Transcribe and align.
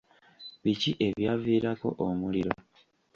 Biki 0.63 0.91
ebyaviirako 1.07 1.89
omuliro? 2.05 2.53